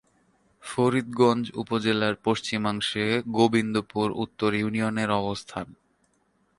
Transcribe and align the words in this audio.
ফরিদগঞ্জ 0.63 1.43
উপজেলার 1.55 2.15
পশ্চিমাংশে 2.23 3.05
গোবিন্দপুর 3.37 4.07
উত্তর 4.23 4.51
ইউনিয়নের 4.53 5.09
অবস্থান। 5.21 5.67